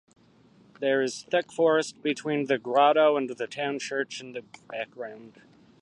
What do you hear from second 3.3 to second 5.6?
town church in the background.